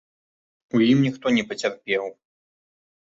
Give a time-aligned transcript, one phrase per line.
[0.79, 2.03] У ім ніхто не пацярпеў.